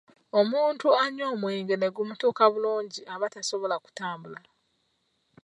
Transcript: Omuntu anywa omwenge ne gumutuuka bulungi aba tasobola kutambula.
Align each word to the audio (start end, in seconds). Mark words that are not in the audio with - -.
Omuntu 0.39 0.87
anywa 1.03 1.25
omwenge 1.33 1.75
ne 1.77 1.87
gumutuuka 1.95 2.43
bulungi 2.53 3.01
aba 3.13 3.27
tasobola 3.33 3.75
kutambula. 3.83 4.39